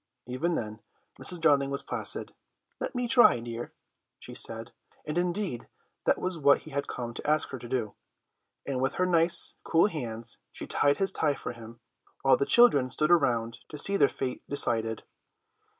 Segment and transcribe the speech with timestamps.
[0.25, 0.81] Even then
[1.21, 1.39] Mrs.
[1.39, 2.33] Darling was placid.
[2.79, 3.71] "Let me try, dear,"
[4.17, 4.71] she said,
[5.05, 5.69] and indeed
[6.05, 7.93] that was what he had come to ask her to do,
[8.65, 11.81] and with her nice cool hands she tied his tie for him,
[12.23, 15.03] while the children stood around to see their fate decided.